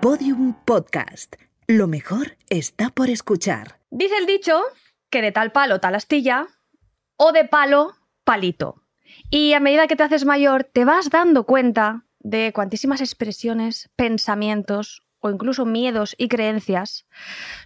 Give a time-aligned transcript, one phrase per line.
[0.00, 1.34] Podium Podcast.
[1.66, 3.80] Lo mejor está por escuchar.
[3.90, 4.62] Dice el dicho
[5.10, 6.46] que de tal palo tal astilla
[7.16, 8.84] o de palo palito.
[9.28, 15.02] Y a medida que te haces mayor te vas dando cuenta de cuantísimas expresiones, pensamientos
[15.18, 17.08] o incluso miedos y creencias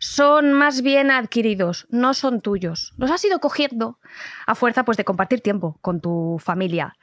[0.01, 2.95] son más bien adquiridos, no son tuyos.
[2.96, 3.99] Los has ido cogiendo
[4.46, 6.96] a fuerza pues, de compartir tiempo con tu familia.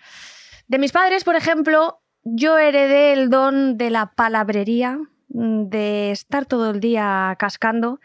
[0.68, 6.72] De mis padres, por ejemplo, yo heredé el don de la palabrería, de estar todo
[6.72, 8.00] el día cascando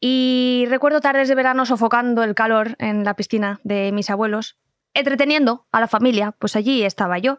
[0.00, 4.58] y recuerdo tardes de verano sofocando el calor en la piscina de mis abuelos,
[4.92, 7.38] entreteniendo a la familia, pues allí estaba yo,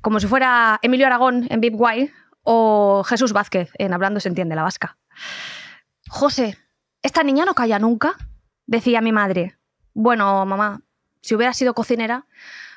[0.00, 2.10] como si fuera Emilio Aragón en Big Guay
[2.42, 4.96] o Jesús Vázquez en Hablando se entiende la vasca.
[6.08, 6.56] José,
[7.02, 8.16] ¿esta niña no calla nunca?
[8.66, 9.58] decía mi madre.
[9.94, 10.82] Bueno, mamá,
[11.20, 12.26] si hubiera sido cocinera,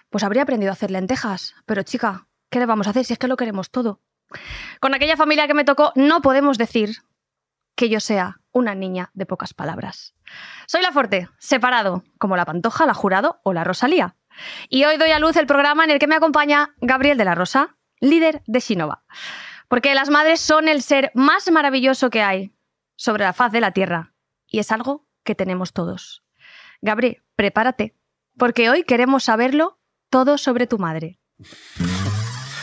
[0.09, 3.19] pues habría aprendido a hacer lentejas, pero chica, ¿qué le vamos a hacer si es
[3.19, 4.01] que lo queremos todo?
[4.79, 6.97] Con aquella familia que me tocó, no podemos decir
[7.75, 10.13] que yo sea una niña de pocas palabras.
[10.67, 14.15] Soy la Forte, separado, como la Pantoja, la Jurado o la Rosalía.
[14.69, 17.35] Y hoy doy a luz el programa en el que me acompaña Gabriel de la
[17.35, 19.03] Rosa, líder de Shinova.
[19.67, 22.53] Porque las madres son el ser más maravilloso que hay
[22.95, 24.13] sobre la faz de la Tierra.
[24.47, 26.23] Y es algo que tenemos todos.
[26.81, 27.95] Gabriel, prepárate,
[28.37, 31.19] porque hoy queremos saberlo todo sobre tu madre.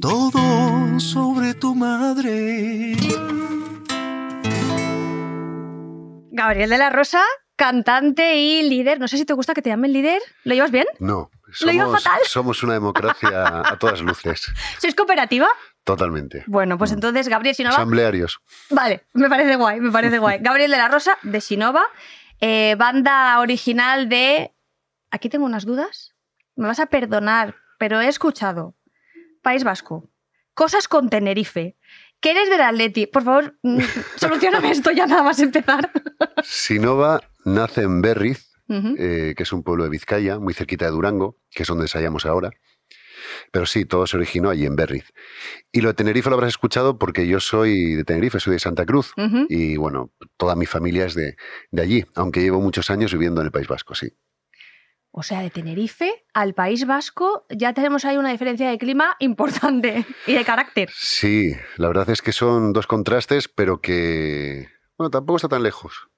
[0.00, 2.94] todo sobre tu madre.
[6.32, 7.22] Gabriel de la Rosa,
[7.56, 8.98] cantante y líder.
[8.98, 10.22] No sé si te gusta que te llamen líder.
[10.44, 10.86] ¿Lo llevas bien?
[11.00, 12.20] No, ¿Lo llevas somos, fatal?
[12.24, 14.50] somos una democracia a todas luces.
[14.78, 15.48] ¿Sois cooperativa?
[15.84, 16.44] Totalmente.
[16.46, 17.76] Bueno, pues entonces Gabriel Sinova.
[17.76, 18.40] Asamblearios.
[18.70, 20.38] Vale, me parece guay, me parece guay.
[20.42, 21.84] Gabriel de la Rosa, de Sinova,
[22.40, 24.54] eh, banda original de.
[25.10, 26.14] Aquí tengo unas dudas.
[26.56, 28.76] Me vas a perdonar, pero he escuchado.
[29.42, 30.10] País Vasco.
[30.54, 31.76] Cosas con Tenerife.
[32.20, 33.06] Que eres del Atleti.
[33.06, 33.78] Por favor, mm,
[34.16, 35.90] solucioname esto ya nada más empezar.
[36.42, 41.38] Sinova nace en Berriz, eh, que es un pueblo de Vizcaya, muy cerquita de Durango,
[41.50, 42.50] que es donde ensayamos ahora.
[43.52, 45.12] Pero sí, todo se originó allí en Berriz.
[45.72, 48.84] Y lo de Tenerife lo habrás escuchado porque yo soy de Tenerife, soy de Santa
[48.84, 49.12] Cruz.
[49.48, 51.36] Y bueno, toda mi familia es de,
[51.70, 54.12] de allí, aunque llevo muchos años viviendo en el País Vasco, sí.
[55.12, 60.06] O sea, de Tenerife al País Vasco ya tenemos ahí una diferencia de clima importante
[60.26, 60.88] y de carácter.
[60.94, 66.08] Sí, la verdad es que son dos contrastes, pero que, bueno, tampoco está tan lejos.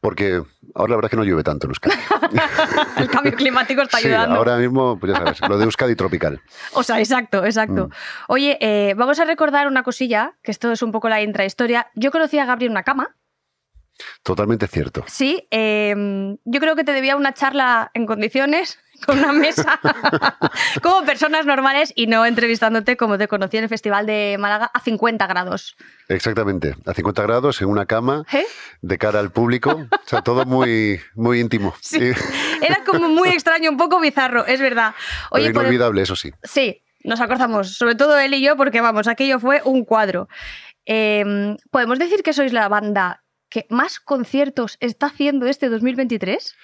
[0.00, 0.42] Porque
[0.74, 1.96] ahora la verdad es que no llueve tanto en Euskadi.
[2.98, 4.36] El cambio climático está Sí, ayudando.
[4.36, 6.40] ahora mismo, pues ya sabes, lo de Euskadi tropical.
[6.72, 7.88] O sea, exacto, exacto.
[7.88, 7.92] Mm.
[8.28, 11.90] Oye, eh, vamos a recordar una cosilla, que esto es un poco la intrahistoria.
[11.94, 13.16] Yo conocí a Gabriel en una cama,
[14.22, 15.04] Totalmente cierto.
[15.06, 15.46] sí.
[15.50, 19.80] eh, yo creo que te debía una charla en condiciones, con una mesa,
[20.82, 24.80] como personas normales y no entrevistándote como te conocí en el Festival de Málaga a
[24.80, 25.76] 50 grados.
[26.08, 26.74] Exactamente.
[26.86, 28.44] A 50 grados, en una cama, ¿Eh?
[28.82, 29.86] de cara al público.
[29.90, 31.74] O sea, todo muy, muy íntimo.
[31.82, 32.12] Sí.
[32.62, 34.94] Era como muy extraño, un poco bizarro, es verdad.
[35.30, 36.30] pero por- inolvidable, eso sí.
[36.42, 40.28] Sí, nos acordamos, sobre todo él y yo, porque vamos, aquello fue un cuadro.
[40.86, 43.22] Eh, ¿Podemos decir que sois la banda
[43.54, 46.56] que más conciertos está haciendo este 2023?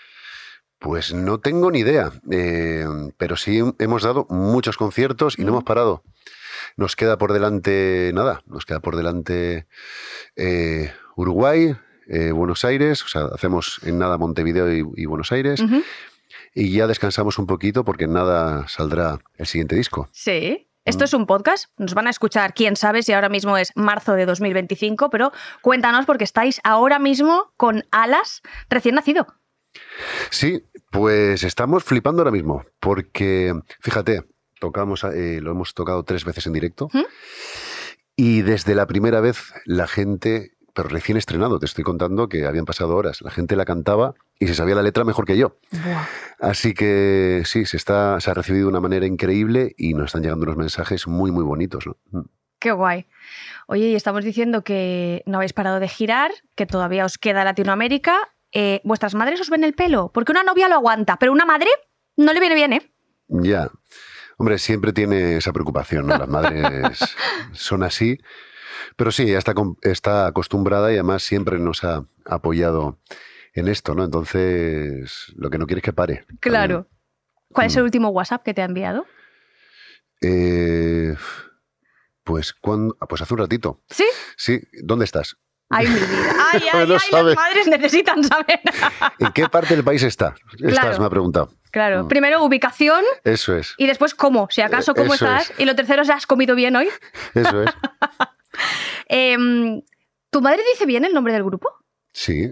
[0.80, 2.84] Pues no tengo ni idea, eh,
[3.16, 5.54] pero sí hemos dado muchos conciertos y no Mm.
[5.54, 6.02] hemos parado.
[6.76, 9.66] Nos queda por delante, nada, nos queda por delante
[10.34, 11.76] eh, Uruguay,
[12.08, 15.62] eh, Buenos Aires, o sea, hacemos en nada Montevideo y, y Buenos Aires,
[16.54, 20.08] y ya descansamos un poquito porque en nada saldrá el siguiente disco.
[20.12, 20.66] Sí.
[20.86, 24.14] Esto es un podcast, nos van a escuchar, quién sabe si ahora mismo es marzo
[24.14, 25.30] de 2025, pero
[25.60, 28.40] cuéntanos porque estáis ahora mismo con Alas
[28.70, 29.26] recién nacido.
[30.30, 34.24] Sí, pues estamos flipando ahora mismo, porque fíjate,
[34.58, 37.04] tocamos, eh, lo hemos tocado tres veces en directo ¿Mm?
[38.16, 42.64] y desde la primera vez la gente, pero recién estrenado, te estoy contando que habían
[42.64, 45.58] pasado horas, la gente la cantaba y se sabía la letra mejor que yo.
[46.38, 50.22] Así que sí, se, está, se ha recibido de una manera increíble y nos están
[50.22, 51.86] llegando unos mensajes muy, muy bonitos.
[51.86, 51.96] ¿no?
[52.10, 52.24] Mm.
[52.60, 53.06] Qué guay.
[53.66, 58.16] Oye, y estamos diciendo que no habéis parado de girar, que todavía os queda Latinoamérica.
[58.52, 60.10] Eh, ¿Vuestras madres os ven el pelo?
[60.12, 61.70] Porque una novia lo aguanta, pero una madre
[62.16, 62.92] no le viene bien, ¿eh?
[63.28, 63.70] Ya.
[64.36, 66.18] Hombre, siempre tiene esa preocupación, ¿no?
[66.18, 66.98] Las madres
[67.52, 68.18] son así.
[68.96, 72.98] Pero sí, ella está, está acostumbrada y además siempre nos ha apoyado
[73.54, 74.04] en esto, ¿no?
[74.04, 76.24] Entonces, lo que no quiere es que pare.
[76.40, 76.86] Claro.
[77.52, 77.86] ¿Cuál es el Mm.
[77.86, 79.06] último WhatsApp que te ha enviado?
[80.22, 81.14] Eh,
[82.24, 83.80] pues, cuando, pues hace un ratito.
[83.88, 84.04] ¿Sí?
[84.36, 85.36] Sí, ¿dónde estás?
[85.72, 86.34] Ay, mi vida.
[86.52, 87.28] Ay, ay, No ay, sabe.
[87.30, 88.60] las madres necesitan saber.
[89.18, 90.34] ¿En qué parte del país está?
[90.52, 90.98] Estás, Claro.
[91.00, 91.50] me ha preguntado.
[91.70, 92.08] Claro, Mm.
[92.08, 94.48] primero ubicación Eso es, y después cómo.
[94.50, 95.50] Si acaso, ¿cómo eso estás?
[95.50, 95.60] es.
[95.60, 96.88] Y lo tercero, ¿se has comido bien hoy?
[97.34, 97.70] eso es.
[99.12, 99.82] Em,
[100.30, 101.68] ¿Tu madre dice bien el nombre del grupo?
[102.12, 102.48] Sí,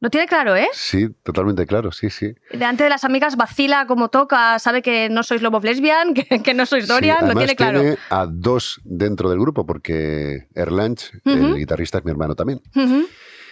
[0.00, 0.66] Lo tiene claro, ¿eh?
[0.72, 2.34] sí, totalmente claro, sí, sí.
[2.50, 6.54] Delante de las amigas vacila como toca, sabe que no sois lobo lesbian, que, que
[6.54, 7.80] no sois Dorian, Sí, lo tiene claro.
[7.80, 11.36] tiene a dos dentro del grupo, porque Erlange, Ujú.
[11.38, 12.60] el guitarrista, es mi hermano también.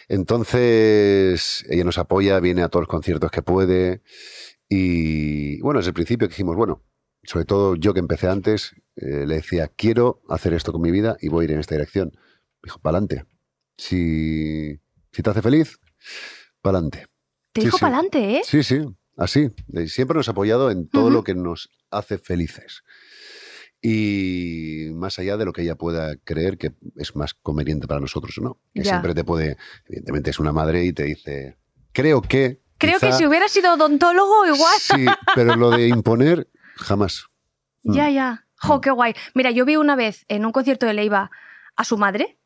[0.09, 4.03] Entonces, ella nos apoya, viene a todos los conciertos que puede.
[4.69, 6.83] Y bueno, desde el principio que dijimos, bueno,
[7.23, 11.17] sobre todo yo que empecé antes, eh, le decía, quiero hacer esto con mi vida
[11.21, 12.13] y voy a ir en esta dirección.
[12.63, 13.25] Dijo, pa'lante.
[13.77, 14.79] Si,
[15.13, 15.79] si te hace feliz,
[16.63, 17.07] pa'lante.
[17.53, 17.81] Te Sí, dijo sí.
[17.83, 18.43] para adelante, ¿eh?
[18.45, 18.81] Sí, sí,
[19.17, 19.51] así.
[19.75, 22.83] Eh, Siempre nos ha apoyado en todo lo que nos hace felices.
[23.83, 28.37] Y más allá de lo que ella pueda creer que es más conveniente para nosotros
[28.39, 28.61] o no.
[28.75, 28.91] Que Ya.
[28.91, 31.57] siempre te puede, evidentemente es una madre y te dice,
[31.93, 32.61] creo que...
[32.79, 34.75] Creo que si hubiera sido odontólogo, igual.
[34.79, 35.05] Sí,
[35.35, 37.27] pero lo de imponer, jamás.
[37.83, 37.93] Mm.
[37.95, 38.47] Ya, ya.
[38.57, 39.15] Jo, qué guay.
[39.35, 41.31] Mira, yo vi una vez en un concierto de Leiva
[41.77, 42.39] a su madre.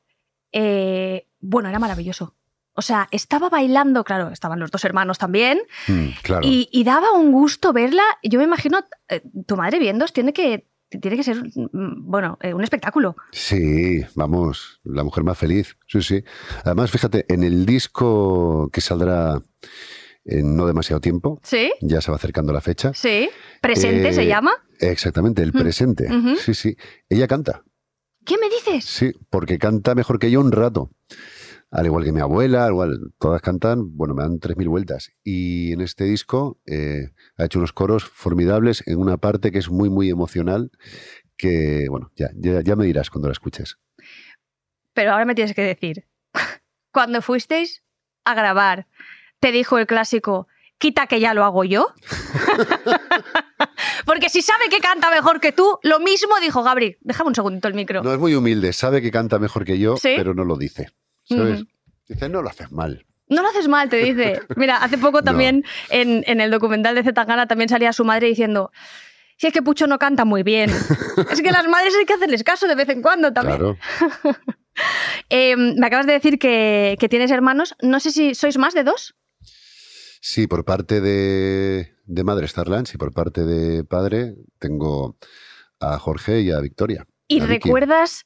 [0.54, 2.34] Eh, bueno, era maravilloso.
[2.76, 6.46] O sea, estaba bailando, claro, estaban los dos hermanos también, Mm, claro.
[6.46, 8.02] y, y daba un gusto verla.
[8.22, 8.78] Yo me imagino,
[9.08, 10.66] eh, tu madre viendo, tiene que,
[11.00, 13.14] tiene que ser, mm, bueno, eh, un espectáculo.
[13.30, 15.76] Sí, vamos, la mujer más feliz.
[15.86, 16.24] Sí, sí.
[16.64, 19.40] Además, fíjate, en el disco que saldrá
[20.24, 21.70] en no demasiado tiempo, ¿Sí?
[21.82, 22.92] ya se va acercando la fecha.
[22.94, 23.28] Sí.
[23.60, 24.52] Presente se llama.
[24.80, 26.08] Exactamente, el Mm, presente.
[26.40, 26.76] Sí, sí.
[27.08, 27.62] Ella canta,
[28.24, 28.84] ¿Qué me dices?
[28.84, 30.90] sí, porque canta mejor que yo un rato.
[31.70, 35.10] Al igual que mi abuela, al igual, todas cantan, bueno, me dan 3.000 vueltas.
[35.24, 39.68] Y en este disco eh, ha hecho unos coros formidables en una parte que es
[39.68, 40.70] muy, muy emocional,
[41.36, 43.78] que, bueno, ya, ya, ya me dirás cuando la escuches.
[44.92, 46.06] Pero ahora me tienes que decir.
[46.92, 47.82] Cuando fuisteis
[48.24, 48.86] a grabar,
[49.40, 50.46] te dijo el clásico,
[50.78, 51.88] quita que ya lo hago yo.
[54.04, 56.96] Porque si sabe que canta mejor que tú, lo mismo dijo Gabri.
[57.00, 58.02] Déjame un segundito el micro.
[58.02, 60.12] No es muy humilde, sabe que canta mejor que yo, ¿Sí?
[60.16, 60.90] pero no lo dice.
[61.24, 61.64] ¿Sabes?
[62.08, 63.06] Dice, no lo haces mal.
[63.28, 64.40] No lo haces mal, te dice.
[64.56, 65.24] Mira, hace poco No.
[65.24, 68.70] también en, en el documental de Zetangana también salía su madre diciendo,
[69.38, 70.70] si es que Pucho no canta muy bien.
[71.30, 73.58] es que las madres hay que hacerles caso de vez en cuando también.
[73.58, 73.78] Claro.
[75.30, 77.76] Eh, me acabas de decir que, que tienes hermanos.
[77.80, 79.14] No sé si sois más de dos.
[80.20, 85.16] Sí, por parte de, de madre Starlands y por parte de padre tengo
[85.80, 87.06] a Jorge y a Victoria.
[87.28, 88.24] ¿Y a recuerdas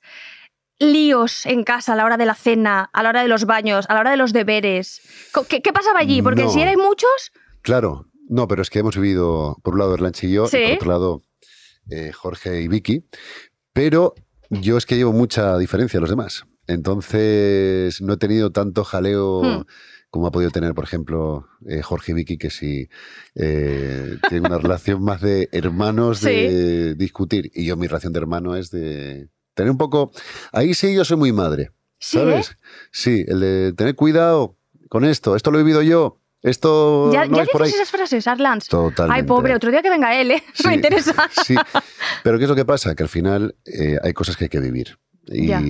[0.78, 3.86] líos en casa a la hora de la cena, a la hora de los baños,
[3.88, 5.00] a la hora de los deberes?
[5.48, 6.22] ¿Qué, qué pasaba allí?
[6.22, 6.50] Porque No.
[6.50, 7.32] si erais muchos,
[7.62, 10.58] Claro, no, pero es que hemos vivido, por un lado, Erlanche y yo, Sí.
[10.58, 11.22] y por otro lado,
[11.90, 13.04] eh, Jorge y Vicky,
[13.72, 14.14] pero
[14.50, 16.44] yo es que llevo mucha diferencia a los demás.
[16.66, 19.62] Entonces, no he tenido tanto jaleo Hmm.
[20.10, 22.88] Como ha podido tener, por ejemplo, eh, Jorge y Vicky, que sí
[23.34, 27.50] eh, tienen una relación más de hermanos, de discutir.
[27.54, 30.12] Y yo, mi relación de hermano es de tener un poco.
[30.52, 31.72] Ahí sí, yo soy muy madre.
[31.98, 32.56] ¿Sabes?
[32.92, 34.56] Sí, el de tener cuidado
[34.88, 35.36] con esto.
[35.36, 36.20] Esto lo he vivido yo.
[36.42, 37.12] Esto.
[37.12, 37.66] ¿Ya, no ya es por ahí.
[37.66, 38.68] dices esas frases, Arlands?
[38.68, 39.20] Totalmente.
[39.20, 40.42] Ay, pobre, otro día que venga él, ¿eh?
[40.54, 41.28] Sí, Me interesa.
[41.44, 41.56] Sí,
[42.22, 42.94] pero ¿qué es lo que pasa?
[42.94, 44.98] Que al final eh, hay cosas que hay que vivir.
[45.26, 45.60] Y Ya.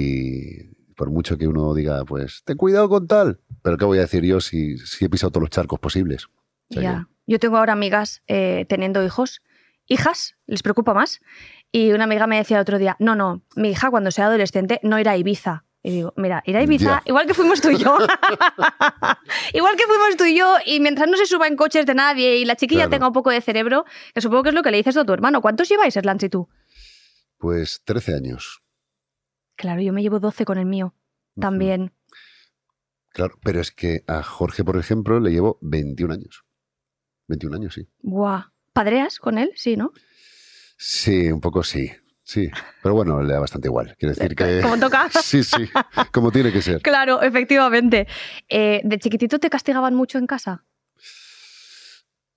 [0.99, 3.39] Por mucho que uno diga, pues, ten cuidado con tal.
[3.63, 6.27] Pero ¿qué voy a decir yo si, si he pisado todos los charcos posibles?
[6.27, 7.09] O sea Ya.
[7.27, 9.41] Yo tengo ahora amigas eh, teniendo hijos.
[9.87, 11.21] Hijas, les preocupa más.
[11.71, 14.81] Y una amiga me decía el otro día, no, no, mi hija cuando sea adolescente
[14.83, 15.65] no irá a Ibiza.
[15.83, 17.97] Y digo, mira, ir a Ibiza, igual que fuimos tú y yo.
[19.55, 22.39] igual que fuimos tú y yo, y mientras no se suba en coches de nadie
[22.39, 22.91] y la chiquilla Claro.
[22.91, 25.13] tenga un poco de cerebro, que supongo que es lo que le dices a tu
[25.13, 25.41] hermano.
[25.41, 26.49] ¿Cuántos lleváis, Erlans y tú?
[27.39, 28.63] Pues 13 años.
[29.59, 30.95] Claro, yo me llevo 12 con el mío.
[31.39, 31.93] También.
[33.11, 36.45] Claro, pero es que a Jorge, por ejemplo, le llevo 21 años.
[37.27, 37.89] 21 años, sí.
[37.99, 38.53] Buah.
[38.73, 39.51] ¿Padreas con él?
[39.57, 39.93] Sí, ¿no?
[40.77, 41.91] Sí, un poco sí.
[42.23, 42.49] Sí,
[42.83, 43.97] pero bueno, le da bastante igual.
[43.99, 44.61] Quiero decir que...
[44.63, 45.09] Como toca.
[45.23, 45.69] Sí, sí,
[46.13, 46.81] como tiene que ser.
[46.81, 48.07] Claro, efectivamente.
[48.49, 50.65] Eh, ¿De chiquitito te castigaban mucho en casa?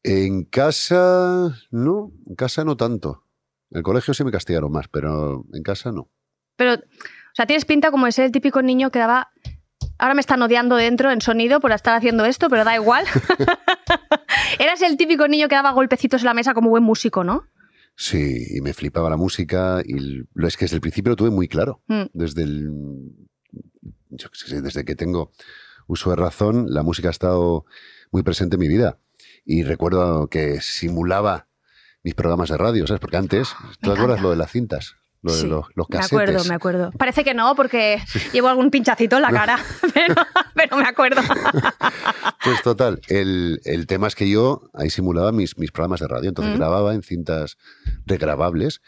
[0.02, 3.28] En casa, no, en casa no tanto.
[3.70, 6.10] En el colegio sí me castigaron más, pero en casa no.
[6.56, 9.32] Pero, o sea, tienes pinta como de ser el típico niño que daba.
[9.98, 13.06] Ahora me están odiando dentro en sonido por estar haciendo esto, pero da igual.
[14.60, 17.46] Eras el típico niño que daba golpecitos en la mesa como buen músico, ¿no?
[17.96, 21.30] Sí, y me flipaba la música y lo es que desde el principio lo tuve
[21.30, 21.82] muy claro.
[21.88, 22.04] Mm.
[22.14, 22.72] Desde el
[24.12, 25.32] yo qué sé, desde que tengo
[25.88, 27.66] uso de razón, la música ha estado
[28.12, 29.00] muy presente en mi vida.
[29.46, 31.48] Y recuerdo que simulaba
[32.04, 33.00] mis programas de radio, ¿sabes?
[33.00, 33.50] Porque antes,
[33.82, 34.96] ¿tú te acuerdas lo de las cintas?
[35.24, 36.12] Lo de Sí, los, los me casetes.
[36.14, 36.92] acuerdo, me acuerdo.
[36.98, 38.02] Parece que no, porque
[38.34, 39.60] llevo algún pinchacito en la cara,
[39.94, 40.16] pero,
[40.56, 41.22] pero me acuerdo.
[42.44, 46.30] Pues total, el, el tema es que yo ahí simulaba mis, mis programas de radio,
[46.30, 46.58] entonces Mm.
[46.58, 47.58] grababa en cintas
[48.08, 48.82] regrabables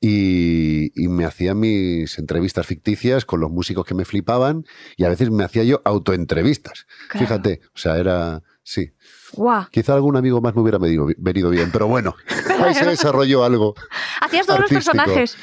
[0.00, 4.64] y, y me hacía mis entrevistas ficticias con los músicos que me flipaban
[4.96, 6.86] y a veces me hacía yo autoentrevistas.
[7.08, 7.24] Claro.
[7.26, 8.92] Fíjate, o sea, era, sí,
[9.70, 12.14] Quizá algún amigo más me hubiera venido, venido bien, pero bueno,
[12.64, 13.74] ahí se desarrolló algo.
[14.20, 14.96] Hacías todos los Artístico.
[14.96, 15.36] personajes.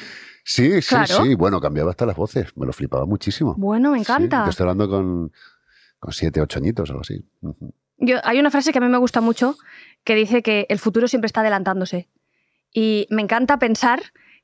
[0.44, 1.22] Sí, sí, Claro.
[1.24, 3.54] sí, bueno, cambiaba hasta las voces, me lo flipaba muchísimo.
[3.58, 4.44] Bueno, me Sí, encanta.
[4.44, 5.32] te estoy hablando con,
[5.98, 7.24] con siete, ocho añitos o algo así.
[7.98, 9.56] Yo, hay una frase que a mí me gusta mucho
[10.04, 12.08] que dice que el futuro siempre está adelantándose.
[12.72, 14.00] Y me encanta pensar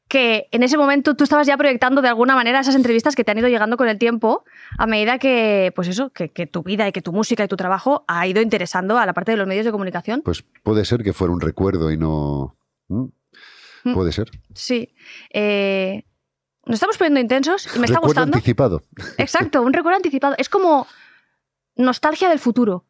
[0.08, 3.32] que en ese momento tú estabas ya proyectando de alguna manera esas entrevistas que te
[3.32, 4.44] han ido llegando con el tiempo
[4.78, 7.56] a medida que, pues eso, que, que tu vida y que tu música y tu
[7.56, 10.22] trabajo ha ido interesando a la parte de los medios de comunicación.
[10.22, 12.56] Pues puede ser que fuera un recuerdo y no...
[12.88, 13.06] ¿Mm?
[13.84, 13.94] Mm.
[13.94, 14.30] Puede ser.
[14.54, 14.94] Sí.
[15.32, 16.04] Eh,
[16.64, 18.36] nos estamos poniendo intensos y me está recuerdo gustando.
[18.36, 18.82] anticipado.
[19.18, 20.34] Exacto, un recuerdo anticipado.
[20.38, 20.86] Es como
[21.76, 22.86] nostalgia del futuro.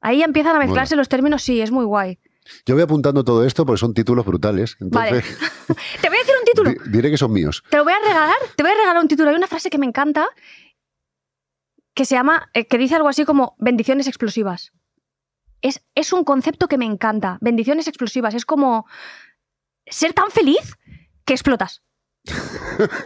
[0.00, 2.18] Ahí empiezan a mezclarse los términos, sí, es muy guay.
[2.64, 4.76] Yo voy apuntando todo esto porque son títulos brutales.
[4.80, 5.18] Vale.
[5.18, 5.38] Entonces,
[6.00, 6.70] Te voy a decir título.
[6.70, 7.62] di- diré que son míos.
[7.70, 9.30] Te lo voy a regalar, te voy a regalar un título.
[9.30, 10.26] Hay una frase que me encanta
[11.94, 14.72] que se llama, eh, que dice algo así como bendiciones explosivas.
[15.60, 17.38] Es, es un concepto que me encanta.
[17.40, 18.34] Bendiciones explosivas.
[18.34, 18.86] Es como
[19.86, 20.76] ser tan feliz
[21.24, 21.82] que explotas.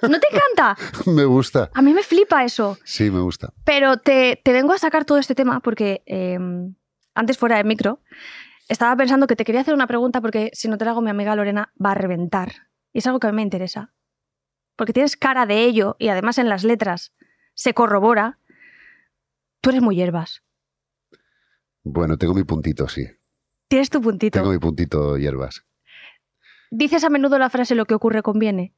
[0.02, 0.76] ¿No te encanta?
[1.10, 1.70] me gusta.
[1.72, 2.76] A mí me flipa eso.
[2.84, 3.52] Sí, me gusta.
[3.64, 6.38] Pero te, te vengo a sacar todo este tema porque eh,
[7.14, 8.00] antes fuera de micro
[8.68, 11.10] estaba pensando que te quería hacer una pregunta porque si no te la hago mi
[11.10, 12.52] amiga Lorena va a reventar.
[12.92, 13.92] Y es algo que a mí me interesa.
[14.76, 17.12] Porque tienes cara de ello y además en las letras
[17.54, 18.38] se corrobora.
[19.60, 20.42] Tú eres muy hierbas.
[21.82, 23.06] Bueno, tengo mi puntito, sí.
[23.68, 24.38] Tienes tu puntito.
[24.38, 25.64] Tengo mi puntito hierbas.
[26.70, 28.74] Dices a menudo la frase lo que ocurre conviene.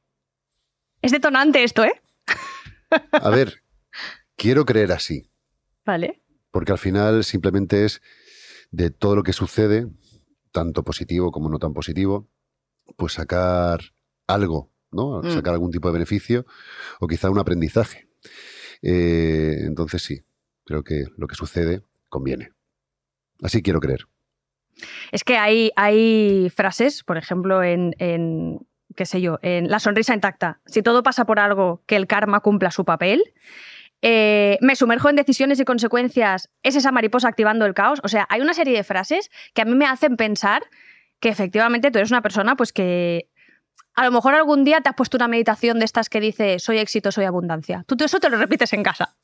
[1.01, 2.01] Es detonante esto, ¿eh?
[3.11, 3.63] A ver,
[4.35, 5.29] quiero creer así.
[5.85, 6.21] Vale.
[6.51, 8.01] Porque al final simplemente es
[8.71, 9.87] de todo lo que sucede,
[10.51, 12.27] tanto positivo como no tan positivo,
[12.97, 13.94] pues sacar
[14.27, 15.21] algo, ¿no?
[15.21, 15.31] Mm.
[15.31, 16.45] Sacar algún tipo de beneficio
[16.99, 18.07] o quizá un aprendizaje.
[18.81, 20.21] Eh, entonces sí,
[20.65, 22.51] creo que lo que sucede conviene.
[23.41, 24.05] Así quiero creer.
[25.11, 28.59] Es que hay, hay frases, por ejemplo, en, en,
[28.95, 30.61] qué sé yo, en La sonrisa intacta.
[30.65, 33.23] Si todo pasa por algo, que el karma cumpla su papel.
[34.01, 36.49] Eh, me sumerjo en decisiones y consecuencias.
[36.63, 38.01] Es esa mariposa activando el caos.
[38.03, 40.63] O sea, hay una serie de frases que a mí me hacen pensar
[41.19, 43.29] que efectivamente tú eres una persona pues que
[43.95, 46.77] a lo mejor algún día te has puesto una meditación de estas que dice soy
[46.79, 47.83] éxito, soy abundancia.
[47.87, 49.15] Tú eso te lo repites en casa.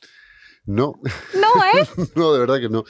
[0.65, 0.99] No,
[1.33, 1.87] No, ¿eh?
[2.15, 2.83] no, de verdad que no.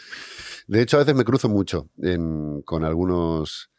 [0.68, 3.72] De hecho, a veces me cruzo mucho en- con algunos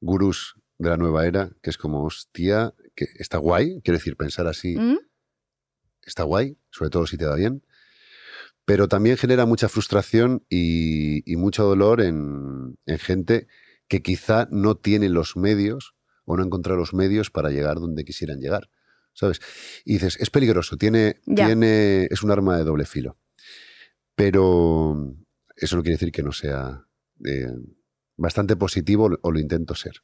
[0.00, 4.46] gurús de la nueva era, que es como, hostia, que está guay, quiero decir, pensar
[4.48, 4.98] así ¿Mm?
[6.04, 7.64] está guay, sobre todo si te da bien,
[8.64, 13.46] pero también genera mucha frustración y, y mucho dolor en, en gente
[13.88, 18.04] que quizá no tiene los medios o no ha encontrado los medios para llegar donde
[18.04, 18.68] quisieran llegar.
[19.14, 19.40] ¿Sabes?
[19.84, 21.46] Y dices, es peligroso, tiene, Ya.
[21.46, 23.18] tiene, es un arma de doble filo.
[24.14, 25.14] Pero
[25.56, 26.86] eso no quiere decir que no sea
[27.24, 27.46] eh,
[28.16, 29.96] bastante positivo o lo intento ser.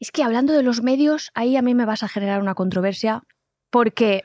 [0.00, 3.22] Es que hablando de los medios, ahí a mí me vas a generar una controversia
[3.70, 4.22] porque,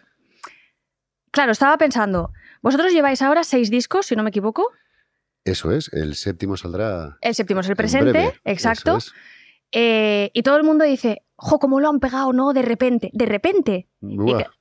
[1.31, 4.71] claro, estaba pensando, vosotros lleváis ahora seis discos, si no me equivoco,
[5.45, 7.17] Eso es, el séptimo saldrá.
[7.21, 8.41] el séptimo es el en presente, breve.
[8.43, 9.13] exacto, Eso es.
[9.71, 12.53] Eh, y todo el mundo dice, jo, cómo lo han pegado, ¿no?
[12.53, 13.88] De repente, de repente.
[14.01, 14.17] Y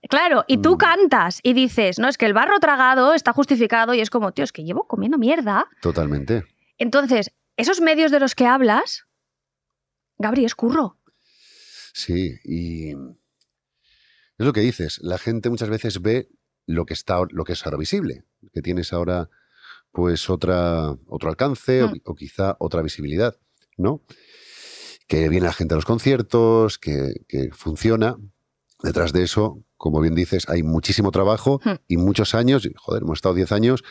[0.09, 0.79] claro, y tú Mm.
[0.79, 4.45] cantas y dices, no, es que el barro tragado está justificado y es como, tío,
[4.45, 5.67] es que llevo comiendo mierda.
[5.81, 6.45] Totalmente.
[6.79, 9.05] Entonces, esos medios de los que hablas,
[10.19, 10.99] Gabri, es curro.
[11.93, 12.97] Sí, y es
[14.47, 14.99] lo que dices.
[15.03, 16.29] La gente muchas veces ve
[16.67, 19.29] lo que está, lo que es ahora visible, que tienes ahora,
[19.91, 22.00] pues otra, otro alcance o- Mm.
[22.05, 23.37] o, quizá otra visibilidad,
[23.77, 24.03] ¿no?
[25.09, 28.17] Que viene la gente a los conciertos, que, que funciona.
[28.83, 31.71] Detrás de eso, como bien dices, hay muchísimo trabajo Mm.
[31.88, 32.69] y muchos años.
[32.77, 33.83] Joder, hemos estado 10 años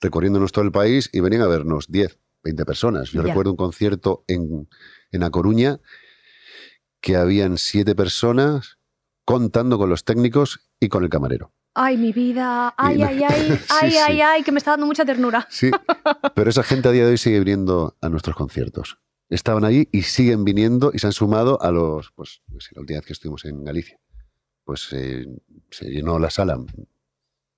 [0.00, 3.10] recorriéndonos todo el país y venían a vernos 10, 20 personas.
[3.10, 4.68] Yo recuerdo un concierto en,
[5.10, 5.80] en A Coruña
[7.00, 8.78] que habían siete personas
[9.24, 11.52] contando con los técnicos y con el camarero.
[11.74, 13.96] Ay, mi vida, ay, Y- ay, ay, Sí, ay, sí.
[13.98, 15.46] ay, ay, que me está dando mucha ternura.
[15.50, 15.70] Sí,
[16.34, 18.98] pero esa gente a día de hoy sigue viniendo a nuestros conciertos.
[19.32, 23.06] Estaban allí y siguen viniendo y se han sumado a los, pues, la última vez
[23.06, 23.98] que estuvimos en Galicia.
[24.64, 25.26] Pues eh,
[25.70, 26.58] se llenó la sala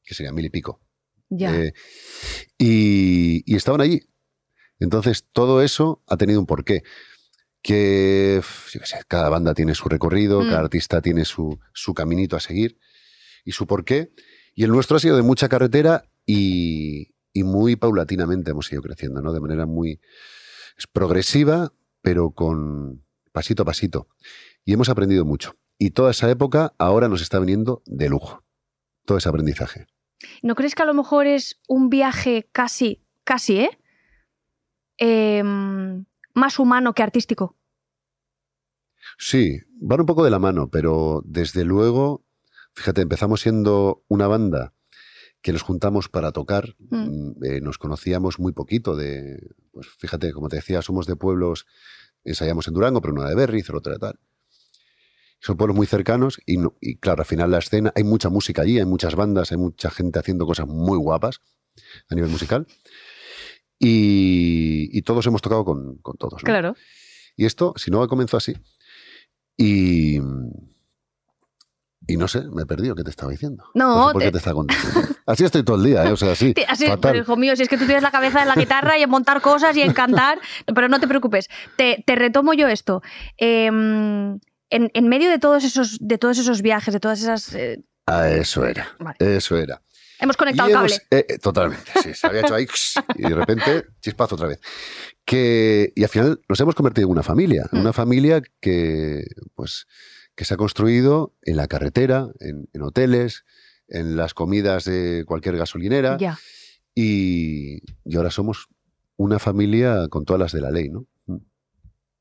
[0.05, 0.81] que serían mil y pico.
[1.29, 1.55] Ya.
[1.55, 1.75] Eh,
[2.59, 4.03] y, y estaban allí.
[4.79, 6.83] Entonces, todo eso ha tenido un porqué.
[7.61, 8.41] Que,
[8.73, 10.49] yo qué sé, cada banda tiene su recorrido, Mm.
[10.49, 12.79] cada artista tiene su, su caminito a seguir
[13.45, 14.13] y su porqué.
[14.55, 19.21] Y el nuestro ha sido de mucha carretera y, y muy paulatinamente hemos ido creciendo,
[19.23, 19.33] ¿no?
[19.33, 20.01] De manera muy
[20.77, 24.09] es progresiva, pero con pasito a pasito.
[24.65, 25.57] Y hemos aprendido mucho.
[25.79, 28.45] Y toda esa época ahora nos está viniendo de lujo.
[29.05, 29.87] Todo ese aprendizaje.
[30.43, 33.79] ¿No crees que a lo mejor es un viaje casi, casi, ¿eh?
[34.97, 36.05] Em,
[36.35, 37.57] más humano que artístico?
[39.19, 42.25] Sí, van un poco de la mano, pero desde luego,
[42.75, 44.74] fíjate, empezamos siendo una banda
[45.45, 46.97] que nos juntamos para tocar, Mm.
[46.97, 51.67] mm, eh, nos conocíamos muy poquito de, pues fíjate, como te decía, somos de pueblos,
[52.25, 54.19] ensayamos en Durango, pero una de Berriz, otra de tal.
[55.41, 58.63] Son pueblos muy cercanos y, no- y claro, al final la escena, hay mucha música
[58.63, 61.43] allí, hay muchas bandas, hay mucha gente haciendo cosas muy guapas
[62.09, 62.67] a nivel musical.
[63.79, 66.43] Y, y todos hemos tocado con, con todos.
[66.43, 66.47] ¿no?
[66.47, 66.75] Claro.
[67.37, 68.55] Y esto, si no, comenzó así.
[69.59, 70.21] Y.
[72.07, 72.95] Y no sé, me he perdido.
[72.95, 73.65] ¿Qué te estaba diciendo?
[73.75, 75.01] No, sé ¿Por qué te- te estaba contando?
[75.27, 76.13] Así estoy todo el día, ¿eh?
[76.13, 76.53] O sea, así.
[76.57, 77.01] Sí, así, fatal.
[77.13, 79.11] pero, hijo mío, si es que tú tienes la cabeza en la guitarra y en
[79.11, 80.39] montar cosas y en cantar,
[80.75, 81.49] pero no te preocupes.
[81.77, 83.01] Te, te retomo yo esto.
[83.39, 84.39] Em,
[84.71, 87.55] en, en medio de todos esos, de todos esos viajes, de todas esas.
[87.55, 88.89] eh, Ah, eso era.
[88.99, 89.17] Vale.
[89.19, 89.81] Eso era.
[90.21, 90.95] hemos conectado el cable.
[91.11, 92.13] eh, eh, totalmente, sí.
[92.15, 92.67] Se había hecho ahí
[93.17, 94.61] y de repente chispazo otra vez.
[95.25, 97.65] Que, y al final nos hemos convertido en una familia.
[97.73, 97.79] Mm.
[97.81, 99.87] Una familia que, pues,
[100.35, 103.45] que se ha construido en la carretera, en, en hoteles,
[103.89, 106.17] en las comidas de cualquier gasolinera.
[106.19, 106.39] Ya.
[106.95, 108.69] Y, y ahora somos
[109.17, 111.07] una familia con todas las de la ley, ¿no?
[111.27, 111.39] Mm.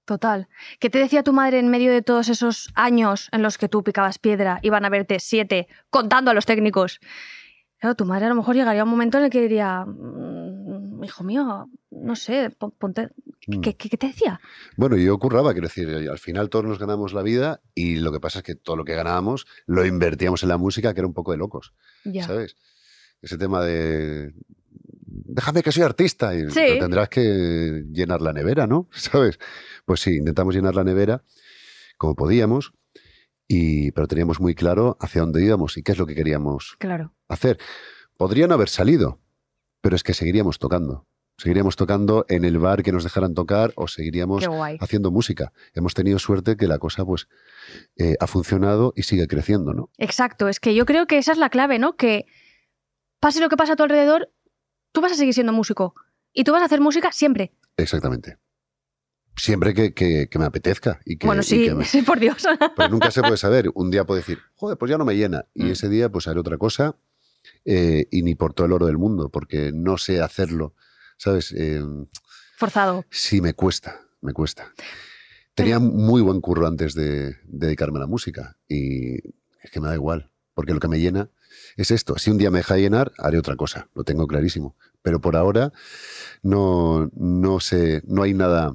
[0.06, 0.48] Total.
[0.80, 3.84] ¿Qué te decía tu madre en medio de todos esos años en los que tú
[3.84, 7.00] picabas piedra, iban a verte siete, contando a los técnicos?
[7.80, 10.53] Claro, tu madre a lo mejor llegaría a un momento en el que diría, "Mm,
[11.04, 13.10] hijo mío, no sé, pon- ponte...
[13.48, 13.62] Mm.
[13.62, 14.40] ¿Qué, qué- qué te decía?
[14.78, 18.20] Bueno, yo curraba, quiero decir, al final todos nos ganamos la vida y lo que
[18.20, 21.14] pasa es que todo lo que ganábamos lo invertíamos en la música, que era un
[21.14, 21.74] poco de locos,
[22.06, 22.26] Ya.
[22.26, 22.56] ¿sabes?
[23.22, 24.34] Ese tema de...
[25.26, 26.54] Déjame que soy artista y Sí.
[26.56, 28.90] pero tendrás que llenar la nevera, ¿no?
[28.94, 29.38] ¿Sabes?
[29.86, 31.24] Pues sí, intentamos llenar la nevera
[31.98, 32.74] como podíamos,
[33.48, 37.14] y, pero teníamos muy claro hacia dónde íbamos y qué es lo que queríamos Claro.
[37.30, 37.58] hacer.
[38.18, 39.20] Podrían haber salido,
[39.84, 41.06] pero es que seguiríamos tocando.
[41.38, 44.46] Seguiríamos tocando en el bar que nos dejaran tocar o seguiríamos
[44.80, 45.52] haciendo música.
[45.74, 47.28] Hemos tenido suerte que la cosa pues
[47.98, 49.90] eh, ha funcionado y sigue creciendo, ¿no?
[49.98, 51.98] Exacto, es que yo creo que esa es la clave, ¿no?
[51.98, 52.28] Que
[53.20, 54.32] pase lo que pase a tu alrededor,
[54.94, 55.96] tú vas a seguir siendo músico.
[56.32, 57.52] Y tú vas a hacer música siempre.
[57.78, 58.38] Exactamente.
[59.36, 61.00] Siempre que, que- que me apetezca.
[61.04, 62.46] Y que, bueno, y sí, que me- sí, por Dios.
[62.76, 63.72] Pero nunca se puede saber.
[63.74, 65.46] Un día puedo decir, joder, pues ya no me llena.
[65.56, 65.72] Y Mm.
[65.72, 66.96] ese día pues haré otra cosa
[67.66, 70.74] eh, y ni por todo el oro del mundo, porque no sé hacerlo.
[71.18, 71.54] ¿Sabes?
[71.58, 71.82] Eh,
[72.58, 73.06] Forzado.
[73.10, 74.72] Sí, me cuesta, me cuesta.
[75.56, 79.16] Tenía muy buen curro antes de, de dedicarme a la música y
[79.62, 81.30] es que me da igual, porque lo que me llena
[81.78, 82.18] es esto.
[82.18, 84.76] Si un día me deja llenar, haré otra cosa, lo tengo clarísimo.
[85.04, 85.72] Pero por ahora
[86.42, 88.74] no, no sé, no hay nada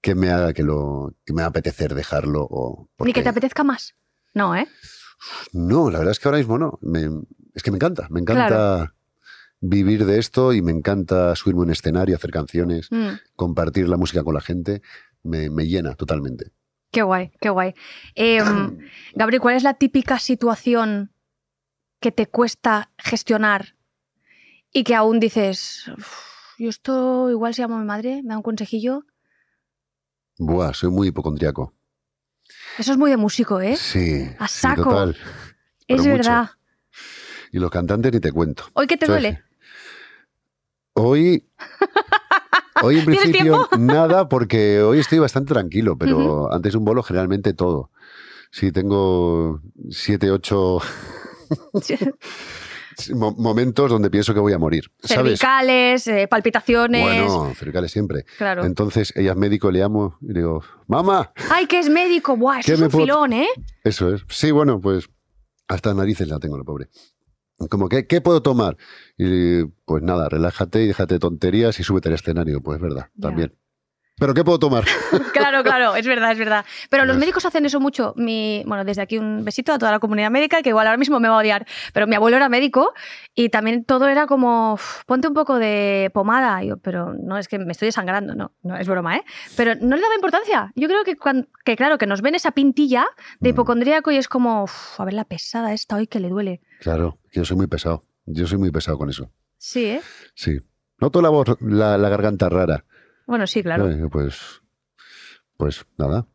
[0.00, 2.46] que me haga que, lo, que me apetecer dejarlo.
[2.50, 3.94] O Ni que te apetezca más.
[4.34, 4.66] No, ¿eh?
[5.52, 6.78] No, la verdad es que ahora mismo no.
[6.82, 7.22] Me-
[7.54, 8.94] es que me encanta, me encanta Claro.
[9.60, 13.96] vivir de esto y me encanta subirme a un escenario, hacer canciones Mm, compartir la
[13.96, 14.82] música con la gente
[15.22, 16.52] me, me llena totalmente.
[16.90, 17.74] qué guay, qué guay.
[18.14, 18.78] Em,
[19.14, 21.12] Gabriel, ¿cuál es la típica situación
[22.00, 23.74] que te cuesta gestionar
[24.72, 28.36] y que aún dices, "Uf, yo esto igual si llamo a mi madre, me da
[28.36, 29.04] un consejillo?
[30.38, 31.74] Buah, soy muy hipocondriaco.
[32.78, 33.76] Eso es muy de músico, ¿eh?
[33.76, 34.84] Sí, A sí, saco.
[34.84, 35.16] total.
[35.88, 36.50] es verdad.
[37.52, 38.64] Y los cantantes ni te cuento.
[38.74, 39.42] ¿Hoy qué te duele?
[40.94, 41.46] Hoy,
[42.82, 47.02] hoy en ¿Tienes principio nada, porque hoy estoy bastante tranquilo, pero antes de un bolo
[47.02, 47.90] generalmente todo.
[48.50, 50.78] Sí, tengo siete, ocho
[53.14, 54.90] mo- momentos donde pienso que voy a morir.
[55.02, 55.38] ¿Sabes?
[55.38, 57.02] Cervicales, eh, palpitaciones.
[57.30, 58.24] Bueno, cervicales siempre.
[58.38, 58.64] claro.
[58.64, 62.36] Entonces, ella es médico, le amo y le digo, mamá, Ay, que es médico.
[62.36, 63.48] Buah, eso ¿Qué es un puedo- filón, ¿eh?
[63.84, 64.22] Eso es.
[64.28, 65.08] Sí, bueno, pues
[65.68, 66.88] hasta narices la tengo la pobre.
[67.66, 68.76] Como, ¿qué, ¿qué puedo tomar?
[69.16, 72.60] Y pues nada, relájate y déjate tonterías y súbete al escenario.
[72.62, 73.52] Pues es verdad, también.
[74.18, 74.84] ¿Pero qué puedo tomar?
[75.32, 76.64] claro, claro, es verdad, es verdad.
[76.90, 78.14] Pero los médicos hacen eso mucho.
[78.16, 81.20] Mi, bueno, desde aquí un besito a toda la comunidad médica, que igual ahora mismo
[81.20, 82.92] me va a odiar, pero mi abuelo era médico
[83.34, 86.62] y también todo era como, "Uf, ponte un poco de pomada.
[86.64, 89.22] Y yo, pero no, es que me estoy desangrando, no, no es broma, ¿eh?
[89.56, 90.72] Pero no le daba importancia.
[90.74, 93.06] Yo creo que, cuan- que claro, que nos ven esa pintilla
[93.40, 93.52] de Mm.
[93.54, 96.60] hipocondríaco y es como, "Uf, a ver la pesada esta hoy que le duele.
[96.80, 98.04] Claro, yo soy muy pesado.
[98.26, 99.30] Yo soy muy pesado con eso.
[99.58, 100.00] Sí, ¿eh?
[100.34, 100.58] Sí.
[101.00, 102.84] Noto la voz, la, la garganta rara.
[103.28, 103.88] Bueno, sí, claro.
[103.90, 104.62] Eh, pues,
[105.58, 106.26] pues nada.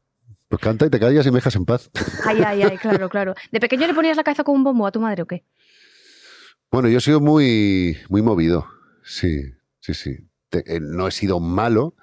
[0.47, 1.89] Pues canta y te callas y me dejas en paz.
[2.23, 3.33] Ay, ay, ay, claro, claro.
[3.51, 5.43] ¿De pequeño le ponías la cabeza con un bombo a tu madre o qué?
[6.71, 8.67] Bueno, yo he sido muy, muy movido.
[9.03, 9.41] Sí,
[9.79, 10.29] sí, sí.
[10.49, 11.95] Te- eh, no he sido malo,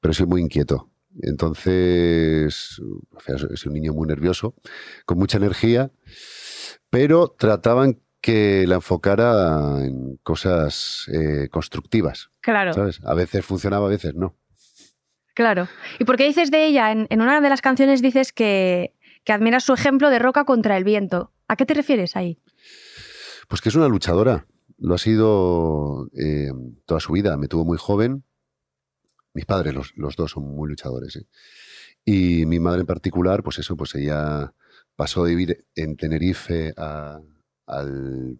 [0.00, 0.90] pero soy muy inquieto.
[1.22, 4.54] Entonces, o sea, soy soy un niño muy nervioso,
[5.06, 5.90] con mucha energía,
[6.90, 12.74] pero trataban que la enfocara en cosas eh, constructivas, Claro.
[12.74, 13.00] ¿sabes?
[13.04, 14.36] A veces funcionaba, a veces no.
[15.34, 15.66] Claro.
[15.98, 16.92] ¿Y por qué dices de ella?
[16.92, 20.76] En, en una de las canciones dices que, que admiras su ejemplo de roca contra
[20.76, 21.32] el viento.
[21.48, 22.38] ¿A qué te refieres ahí?
[23.48, 24.46] Pues que es una luchadora.
[24.76, 26.50] Lo ha sido eh,
[26.84, 27.36] toda su vida.
[27.38, 28.24] Me tuvo muy joven.
[29.32, 31.16] Mis padres, los, los dos, son muy luchadores.
[31.16, 31.26] ¿eh?
[32.04, 34.52] Y mi madre en particular, pues eso, pues ella
[34.96, 37.20] pasó de vivir en Tenerife a-
[37.68, 38.38] al,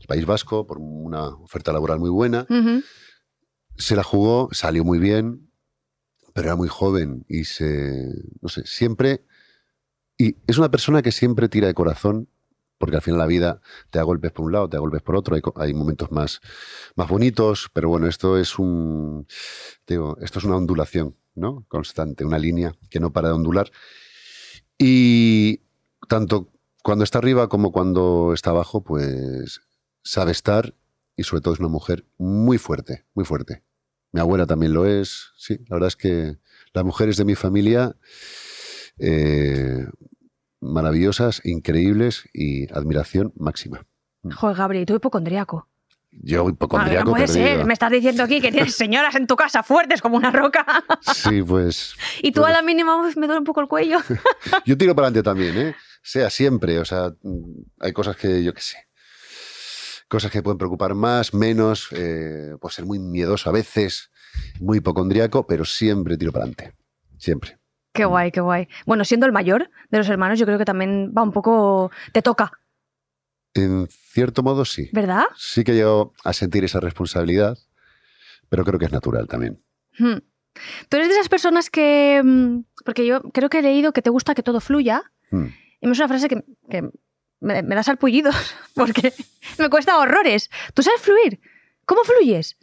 [0.00, 2.46] al País Vasco por una oferta laboral muy buena.
[3.76, 5.50] Se la jugó, salió muy bien,
[6.34, 8.06] pero era muy joven y se,
[8.40, 9.24] no sé, siempre...
[10.18, 12.28] Y es una persona que siempre tira de corazón,
[12.78, 13.60] porque al final la vida
[13.90, 16.40] te da golpes por un lado, te da golpes por otro, hay, hay momentos más,
[16.94, 19.26] más bonitos, pero bueno, esto es un,
[19.86, 21.64] digo, esto es una ondulación, ¿no?
[21.66, 23.70] Constante, una línea que no para de ondular.
[24.78, 25.62] Y
[26.08, 26.52] tanto
[26.82, 29.60] cuando está arriba como cuando está abajo, pues
[30.02, 30.74] sabe estar
[31.16, 33.62] y sobre todo es una mujer muy fuerte, muy fuerte.
[34.12, 36.36] Mi abuela también lo es, sí, la verdad es que
[36.74, 37.96] las mujeres de mi familia,
[38.98, 39.86] eh,
[40.60, 43.86] maravillosas, increíbles y admiración máxima.
[44.34, 45.68] Joder, Gabriel, tú hipocondríaco.
[46.12, 47.64] Yo Madre, hipocondriaco no puede ser.
[47.64, 50.66] Me estás diciendo aquí que tienes señoras en tu casa fuertes como una roca.
[51.00, 53.98] Sí, pues y tú a la mínima "Uf, me duele un poco el cuello.
[54.66, 55.74] yo tiro para adelante también, ¿eh?
[56.02, 57.12] Sea siempre, o sea,
[57.80, 58.76] hay cosas que yo qué sé.
[60.08, 64.10] Cosas que pueden preocupar más, menos, eh, puedo ser muy miedoso a veces,
[64.60, 66.74] muy hipocondriaco, pero siempre tiro para adelante.
[67.18, 67.58] Siempre.
[67.94, 68.68] qué guay, qué guay.
[68.84, 71.90] Bueno, siendo el mayor de los hermanos, yo creo que también va un poco.
[72.12, 72.50] Te toca,
[73.54, 74.90] En cierto modo, sí.
[74.92, 75.24] ¿verdad?
[75.36, 77.56] Sí que llego a sentir esa responsabilidad,
[78.48, 79.62] pero creo que es natural también.
[79.98, 80.18] Hmm.
[80.88, 82.20] Tú eres de esas personas que.
[82.22, 85.02] mm, Porque yo creo que he leído que te gusta que todo fluya.
[85.30, 85.46] Mm.
[85.82, 86.82] Y es una frase que, que
[87.40, 88.34] me, me da salpullidos,
[88.74, 89.12] porque
[89.58, 90.48] me cuesta horrores.
[90.72, 91.40] ¿Tú sabes fluir?
[91.84, 92.56] ¿Cómo fluyes?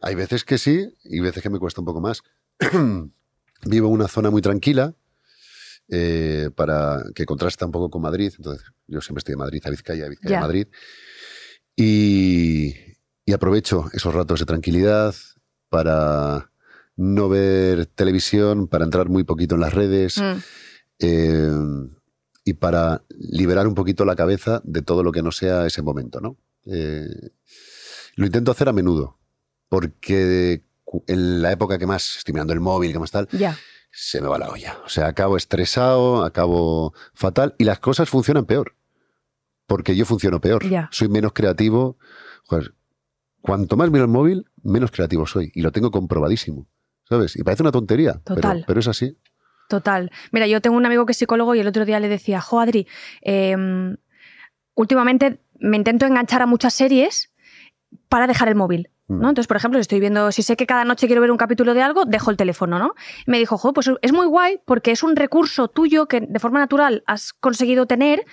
[0.00, 2.22] Hay veces que sí y veces que me cuesta un poco más.
[3.66, 4.94] Vivo en una zona muy tranquila
[5.88, 8.32] eh, para que contrasta un poco con Madrid.
[8.36, 10.66] Entonces, yo siempre estoy de Madrid a Vizcaya, Vizcaya a Madrid.
[11.76, 12.74] Y,
[13.26, 15.14] y aprovecho esos ratos de tranquilidad
[15.68, 16.50] para
[16.96, 20.38] no ver televisión, para entrar muy poquito en las redes Mm.
[20.98, 21.50] Eh,
[22.44, 26.20] y para liberar un poquito la cabeza de todo lo que no sea ese momento,
[26.20, 26.36] ¿no?
[26.66, 27.30] Eh,
[28.16, 29.18] lo intento hacer a menudo,
[29.68, 30.64] porque
[31.06, 33.56] en la época que más estoy mirando el móvil, que más tal, Ya.
[33.90, 34.78] se me va la olla.
[34.84, 38.76] O sea, acabo estresado, acabo fatal y las cosas funcionan peor,
[39.66, 40.68] porque yo funciono peor.
[40.68, 40.88] Ya.
[40.92, 41.96] Soy menos creativo.
[42.46, 42.74] Joder,
[43.40, 46.68] cuanto más miro el móvil, menos creativo soy y lo tengo comprobadísimo,
[47.08, 47.34] ¿sabes?
[47.36, 48.64] Y parece una tontería, pero- Total.
[48.66, 49.16] pero es así.
[49.68, 50.10] Total.
[50.30, 52.60] Mira, yo tengo un amigo que es psicólogo y el otro día le decía, jo,
[52.60, 52.86] Adri,
[53.22, 53.96] em,
[54.74, 57.32] últimamente me intento enganchar a muchas series
[58.08, 58.90] para dejar el móvil.
[59.08, 59.16] ¿no?
[59.16, 59.28] Mm.
[59.28, 61.74] Entonces, por ejemplo, si estoy viendo, si sé que cada noche quiero ver un capítulo
[61.74, 62.94] de algo, dejo el teléfono, ¿no?
[63.26, 66.38] Y me dijo, jo, pues es muy guay porque es un recurso tuyo que de
[66.38, 68.24] forma natural has conseguido tener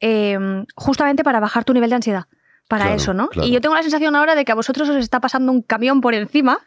[0.00, 2.24] em, justamente para bajar tu nivel de ansiedad.
[2.68, 3.28] Para Claro, eso, ¿no?
[3.28, 3.46] claro.
[3.46, 6.00] Y yo tengo la sensación ahora de que a vosotros os está pasando un camión
[6.00, 6.60] por encima,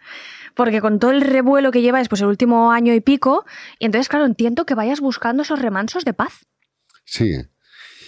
[0.58, 3.46] porque con todo el revuelo que lleváis pues el último año y pico,
[3.80, 6.46] y entonces, claro, entiendo que vayas buscando esos remansos de paz.
[7.06, 7.36] Sí.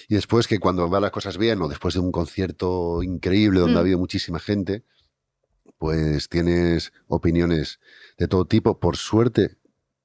[0.09, 3.75] Y después que cuando van las cosas bien, o después de un concierto increíble donde
[3.75, 3.77] Mm.
[3.77, 4.83] ha habido muchísima gente,
[5.77, 7.79] pues tienes opiniones
[8.17, 8.79] de todo tipo.
[8.79, 9.57] Por suerte,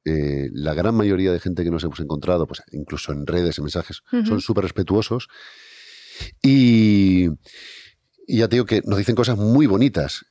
[0.04, 3.64] eh, la gran mayoría de gente que nos hemos encontrado, pues incluso en redes, en
[3.64, 5.28] mensajes, son súper respetuosos.
[6.42, 7.28] Y,
[8.26, 10.26] y ya te digo que nos dicen cosas muy bonitas,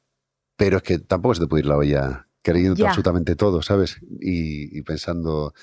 [0.56, 2.90] pero es que tampoco se te puede ir la olla creyendo Ya.
[2.90, 3.98] absolutamente todo, ¿sabes?
[4.20, 5.54] Y, y pensando,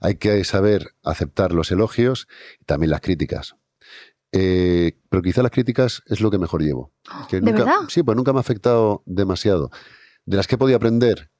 [0.00, 2.28] hay que saber aceptar los elogios
[2.60, 3.56] y también las críticas.
[4.32, 6.92] Eh, pero quizá las críticas es lo que mejor llevo.
[7.28, 7.80] Que ¿De nunca- verdad?
[7.88, 9.70] Sí, pues nunca me ha afectado demasiado.
[10.26, 11.30] De las que he podido aprender,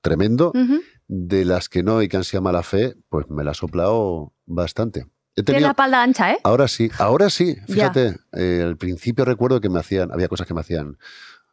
[0.00, 0.52] tremendo.
[0.54, 0.80] Ujú.
[1.08, 4.32] De las que no y que han sido mala fe, pues me la ha soplado
[4.46, 5.06] bastante.
[5.34, 6.38] He Tienes la espalda ancha, ¿eh?
[6.44, 10.54] ahora sí, ahora sí, fíjate, eh, al principio recuerdo que me hacían, había cosas que
[10.54, 10.96] me hacían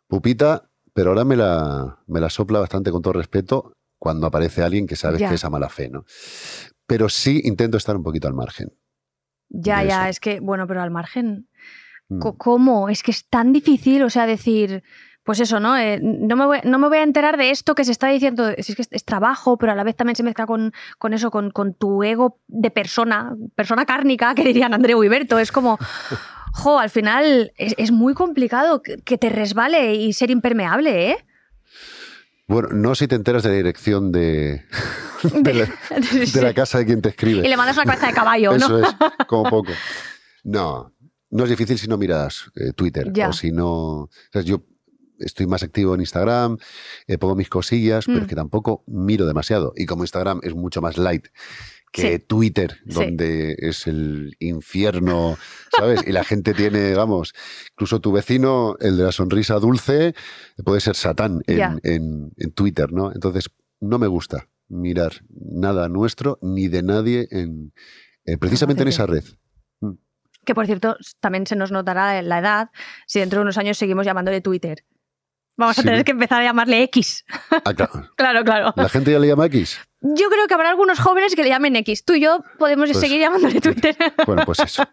[0.08, 4.86] pupita, pero ahora me la, me la sopla bastante con todo respeto cuando aparece alguien
[4.88, 5.30] que sabes Ya.
[5.30, 6.06] que es a mala fe, ¿no?
[6.86, 8.74] Pero sí intento estar un poquito al margen.
[9.50, 11.48] Ya, ya, es que, bueno, pero al margen.
[12.10, 12.20] Mm.
[12.38, 12.90] ¿Cómo?
[12.90, 14.84] Es que es tan difícil, o sea, decir,
[15.24, 15.78] pues eso, ¿no?
[15.78, 18.52] Eh, no, me voy, no me voy a enterar de esto que se está diciendo,
[18.60, 21.14] si es que es, es trabajo, pero a la vez también se mezcla con, con
[21.14, 25.40] eso, con, con tu ego de persona, persona cárnica, que dirían Andreu y Berto.
[25.40, 25.78] Es como,
[26.54, 31.18] jo, al final es, es muy complicado que, que te resbale y ser impermeable, ¿eh?
[32.48, 34.64] Bueno, no si te enteras de la dirección de,
[35.24, 35.66] de, la,
[36.34, 37.46] de la casa de quien te escribe.
[37.46, 38.58] Y le mandas una cabeza de caballo, ¿no?
[38.58, 38.88] Eso es,
[39.28, 39.72] como poco.
[40.44, 40.94] No,
[41.32, 43.30] no es difícil si no miras eh, Twitter Ya.
[43.30, 43.70] o si no...
[44.04, 44.64] o sea, yo
[45.20, 46.58] estoy más activo en Instagram,
[47.08, 48.22] eh, pongo mis cosillas, pero Mm.
[48.24, 49.72] es que tampoco miro demasiado.
[49.78, 51.28] Y como Instagram es mucho más light
[51.94, 52.20] que Sí.
[52.28, 52.94] Twitter, Sí.
[52.94, 55.38] donde es el infierno,
[55.78, 56.02] ¿sabes?
[56.06, 57.34] Y la gente tiene, vamos,
[57.74, 60.16] incluso tu vecino, el de la sonrisa dulce,
[60.66, 63.12] puede ser Satán en, en- en Twitter, ¿no?
[63.14, 63.46] Entonces,
[63.80, 67.74] no me gusta mirar nada nuestro ni de nadie en,
[68.26, 69.24] eh, precisamente en esa red.
[70.46, 72.70] Que por cierto, también se nos notará la edad
[73.08, 74.84] si dentro de unos años seguimos llamándole Twitter.
[75.56, 77.26] Vamos a tener que empezar a llamarle X.
[77.52, 78.10] Ah, claro.
[78.16, 78.74] Claro, claro.
[78.76, 79.80] La gente ya le llama X.
[80.02, 82.04] Yo creo que habrá algunos jóvenes que le llamen X.
[82.06, 83.96] Tú y yo podemos Pues- seguir llamándole Twitter.
[84.26, 84.84] Bueno, pues eso.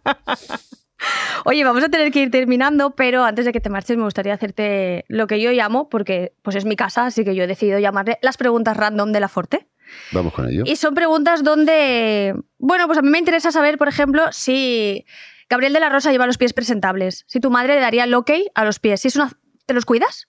[1.46, 4.34] Oye, vamos a tener que ir terminando, pero antes de que te marches me gustaría
[4.34, 7.78] hacerte lo que yo llamo, porque pues es mi casa, así que yo he decidido
[7.78, 9.66] llamarle las preguntas random de la Forte.
[10.12, 10.64] Vamos con ello.
[10.66, 15.06] Y son preguntas donde, bueno, pues a mí me interesa saber, por ejemplo, si
[15.48, 18.30] Gabriel de la Rosa lleva los pies presentables, si tu madre le daría el ok
[18.54, 19.32] a los pies, si es una...
[19.66, 20.28] ¿Te los cuidas?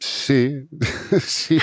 [0.00, 0.68] Sí,
[1.20, 1.58] sí.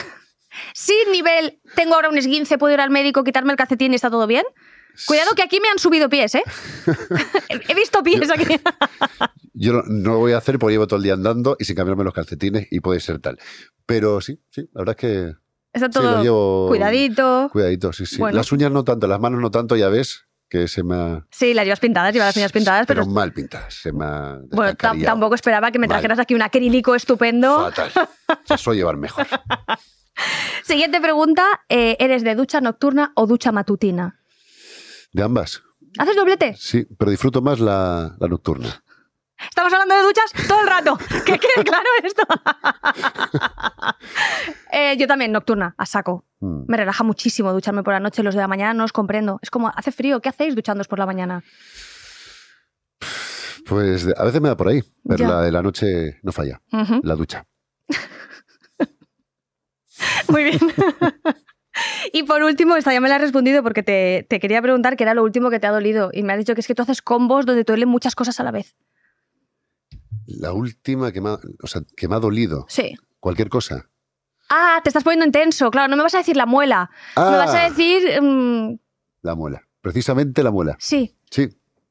[0.74, 4.10] Sí, nivel, tengo ahora un esguince, puedo ir al médico, quitarme el calcetín y está
[4.10, 4.44] todo bien.
[5.08, 6.44] Cuidado que aquí me han subido pies, ¿eh?
[7.50, 8.46] He visto pies aquí.
[9.54, 11.76] Yo no, no lo voy a hacer porque llevo todo el día andando y sin
[11.76, 13.38] cambiarme los calcetines y puede ser tal.
[13.86, 15.34] Pero sí, sí, la verdad es que
[15.74, 17.50] Está sí, lo todo llevo cuidadito.
[17.52, 18.18] cuidadito, sí, sí.
[18.18, 18.38] Bueno.
[18.38, 21.26] Las uñas no tanto, las manos no tanto, ya ves que se me ha...
[21.32, 24.38] Sí, las llevas pintadas, llevas las uñas pintadas, pero, Pero mal pintadas, se me ha
[24.52, 25.96] bueno, tampoco esperaba que me Mal.
[25.98, 27.72] trajeras aquí un acrílico estupendo.
[27.72, 27.92] Fatal.
[28.46, 29.28] Se suele llevar mejor.
[30.64, 34.20] Siguiente pregunta, eh, ¿eres de ducha nocturna o ducha matutina?
[35.12, 35.62] De ambas,
[35.98, 36.56] ¿Haces doblete?
[36.58, 38.82] sí, pero disfruto más la, la nocturna.
[39.50, 40.98] Estamos hablando de duchas todo el rato.
[41.26, 42.24] Que quede claro esto.
[44.78, 46.26] Eh, yo también, nocturna, a saco.
[46.42, 46.64] Mm.
[46.68, 49.40] Me relaja muchísimo ducharme por la noche, los de la mañana no os comprendo.
[49.42, 51.44] Es como, hace frío, ¿qué hacéis duchándoos por la mañana?
[53.68, 55.28] Pues a veces me da por ahí, pero Ya.
[55.30, 56.62] la de la noche no falla,
[57.04, 57.46] la ducha.
[60.30, 60.60] Muy bien.
[62.14, 65.04] y por último, esta ya me la has respondido porque te, te quería preguntar qué
[65.04, 66.10] era lo último que te ha dolido.
[66.14, 68.40] Y me has dicho que es que tú haces combos donde te duelen muchas cosas
[68.40, 68.76] a la vez.
[70.28, 72.96] La última que me ha, o sea, que me ha dolido, Sí.
[73.20, 73.90] cualquier cosa.
[74.50, 75.72] Ah, te estás poniendo intenso.
[75.72, 76.90] Claro, no me vas a decir la muela.
[77.18, 78.22] Me vas a Ah, decir.
[78.22, 78.78] mm,
[79.24, 80.76] La muela, precisamente la muela.
[80.80, 81.12] sí.
[81.32, 81.50] Sí,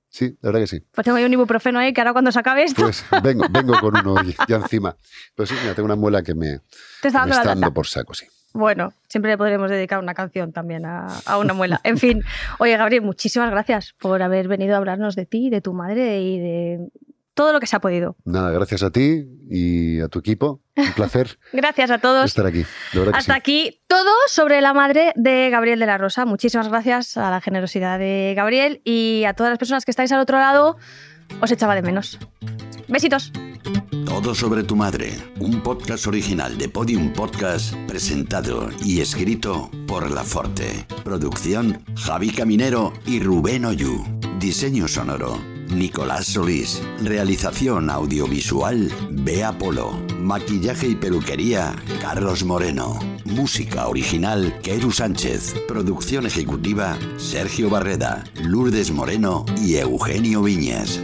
[0.08, 0.80] sí, la verdad que sí.
[0.92, 3.78] Pues tengo ahí un ibuprofeno ahí que ahora cuando se acabe esto Pues vengo, vengo
[3.78, 4.96] con uno ya- ya encima.
[5.34, 6.60] Pero sí, mira, tengo una muela que me,
[7.02, 7.48] te está me dando la está lata.
[7.60, 8.26] dando por saco, sí.
[8.54, 11.80] Bueno, siempre le podremos dedicar una canción también a, a una muela.
[11.82, 12.22] En fin,
[12.60, 16.38] oye Gabriel, muchísimas gracias por haber venido a hablarnos de ti, de tu madre y
[16.38, 16.88] de
[17.34, 18.16] todo lo que se ha podido.
[18.24, 20.60] Nada, gracias a ti y a tu equipo.
[20.76, 22.24] Un placer Gracias a todos.
[22.26, 22.64] estar aquí.
[22.92, 23.38] De verdad que Hasta sí.
[23.38, 26.24] aquí todo sobre la madre de Gabriel de la Rosa.
[26.24, 30.20] Muchísimas gracias a la generosidad de Gabriel y a todas las personas que estáis al
[30.20, 30.76] otro lado.
[31.40, 32.18] Os echaba de menos.
[32.88, 33.32] Besitos.
[34.04, 40.22] Todo sobre tu madre, un podcast original de Podium Podcast, presentado y escrito por La
[40.22, 40.86] Forte.
[41.02, 44.04] Producción Javi Caminero y Rubén Oyu.
[44.38, 45.40] Diseño sonoro
[45.74, 46.82] Nicolás Solís.
[47.02, 49.92] Realización audiovisual Bea Polo.
[50.18, 52.98] Maquillaje y peluquería Carlos Moreno.
[53.24, 55.54] Música original Keru Sánchez.
[55.66, 61.00] Producción ejecutiva Sergio Barreda, Lourdes Moreno y Eugenio Viñas.